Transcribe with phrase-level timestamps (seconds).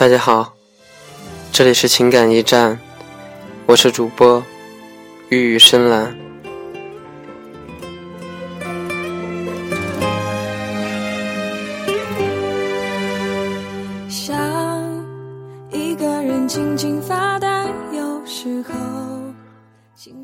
[0.00, 0.54] 大家好，
[1.52, 2.80] 这里是情感驿站，
[3.66, 4.42] 我是主播
[5.28, 6.16] 玉宇深蓝。
[14.08, 14.34] 想
[15.70, 18.74] 一个人静静发呆，有时候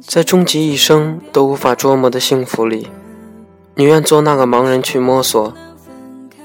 [0.00, 2.88] 在终极一生都无法捉摸的幸福里，
[3.74, 5.52] 你愿做那个盲人去摸索，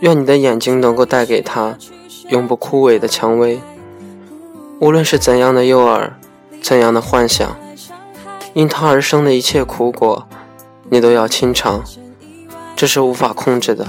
[0.01, 1.77] 愿你的眼睛能够带给他。
[2.31, 3.59] 永不枯萎的蔷薇，
[4.79, 6.11] 无论是怎样的诱饵，
[6.63, 7.57] 怎样的幻想，
[8.53, 10.25] 因它而生的一切苦果，
[10.89, 11.83] 你都要亲尝。
[12.73, 13.85] 这是无法控制的，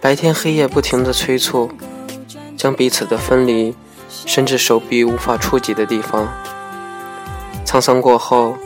[0.00, 1.68] 白天黑夜不停的催促，
[2.56, 3.74] 将彼此的分离，
[4.24, 6.28] 甚至手臂无法触及的地方。
[7.64, 8.56] 沧桑过后，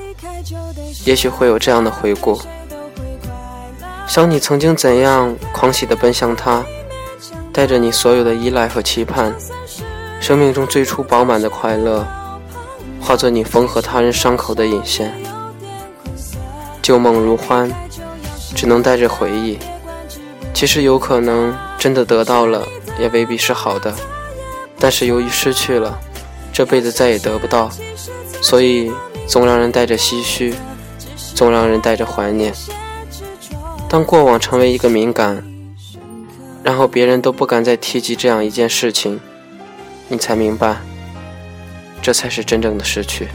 [1.07, 2.39] 也许会有这样的回顾：
[4.07, 6.63] 想你曾经怎样狂喜的奔向他。
[7.53, 9.35] 带着你所有的依赖和期盼，
[10.21, 12.07] 生命中最初饱满的快乐，
[13.01, 15.13] 化作你缝合他人伤口的引线。
[16.81, 17.71] 旧梦如欢，
[18.55, 19.59] 只能带着回忆。
[20.55, 22.67] 其实有可能真的得到了，
[22.99, 23.95] 也未必是好的。
[24.79, 25.99] 但是由于失去了，
[26.53, 27.69] 这辈子再也得不到，
[28.41, 28.93] 所以
[29.27, 30.55] 总让人带着唏嘘，
[31.35, 32.55] 总让人带着怀念。
[33.89, 35.45] 当过往成为一个敏感。
[36.63, 39.19] 然后别人都不敢再提及这样一件事情，
[40.09, 40.77] 你才明白，
[42.03, 43.29] 这才是真正的失去。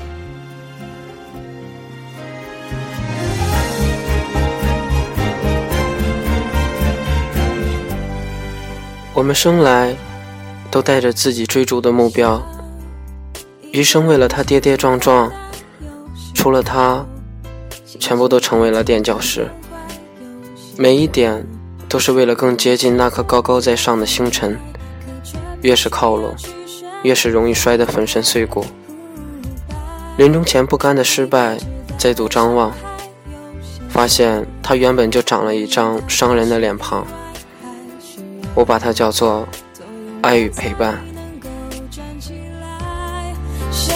[9.13, 9.95] 我们生来
[10.69, 12.41] 都带着自己追逐的目标，
[13.71, 15.31] 余生为了他跌跌撞撞，
[16.33, 17.05] 除了他，
[17.99, 19.49] 全部都成为了垫脚石。
[20.77, 21.45] 每一点。
[21.87, 24.59] 都是为了更接近那颗高高在上的星辰，
[25.61, 26.35] 越是靠拢，
[27.03, 28.65] 越是容易摔得粉身碎骨。
[30.17, 31.57] 临终前不甘的失败，
[31.97, 32.71] 再度张望，
[33.89, 37.05] 发现他原本就长了一张伤人的脸庞。
[38.53, 39.47] 我把它叫做
[40.21, 41.03] 爱与陪伴。
[43.71, 43.93] 谁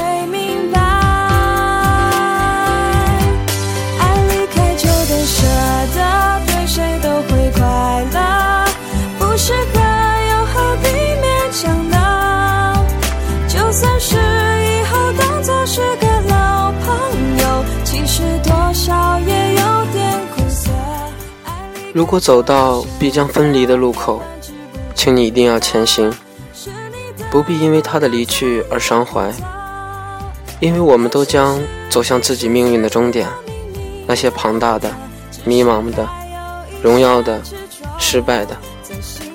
[21.92, 24.22] 如果走到必将分离的路口，
[24.94, 26.14] 请你一定要前行，
[27.32, 29.34] 不必因为他的离去而伤怀，
[30.60, 33.28] 因为我们都将走向自己命运的终点。
[34.06, 34.92] 那些庞大的、
[35.46, 36.08] 迷茫的、
[36.84, 37.42] 荣耀的、
[37.98, 38.56] 失败的、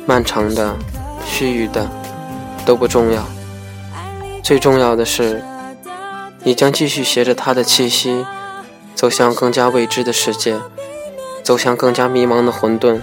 [0.06, 0.76] 漫长的、
[1.24, 1.88] 虚臾的，
[2.64, 3.24] 都不重要。
[4.42, 5.42] 最重要的是，
[6.44, 8.24] 你将继续携着他的气息，
[8.94, 10.56] 走向更加未知的世界。
[11.44, 12.98] 走向更加迷茫的混沌，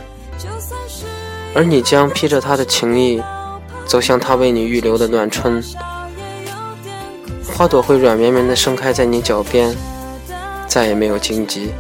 [1.54, 3.22] 而你将披着他的情意，
[3.86, 5.64] 走向他为你预留的暖春。
[7.54, 9.76] 花朵会软绵绵地盛开在你脚边，
[10.68, 11.72] 再也没有荆棘。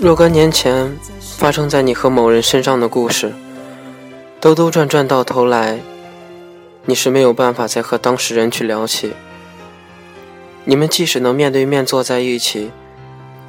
[0.00, 0.98] 若干年前
[1.36, 3.32] 发生在你和某人身上的故事。
[4.40, 5.82] 兜兜转转到头来，
[6.86, 9.12] 你是没有办法再和当事人去聊起。
[10.64, 12.70] 你们即使能面对面坐在一起，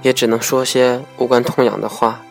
[0.01, 2.25] 也只能说些无关痛痒的话。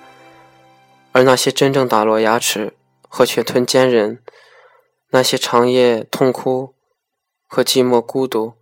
[1.13, 2.75] 而那些真正打落牙齿
[3.09, 4.23] 和血吞坚韧，
[5.09, 6.75] 那些长夜痛哭
[7.47, 8.53] 和寂寞孤独，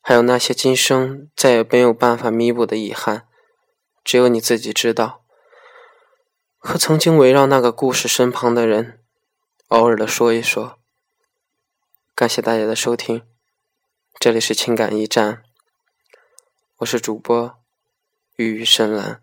[0.00, 3.24] 还有那些今生再也没有办法弥补的遗憾，
[4.02, 5.20] 只有你自己知道。
[6.62, 9.00] 和曾经围绕那个故事身旁的人，
[9.68, 10.78] 偶尔的说一说。
[12.14, 13.22] 感谢大家的收听，
[14.18, 15.42] 这里是情感驿站，
[16.76, 17.58] 我是主播
[18.36, 19.22] 玉玉深蓝。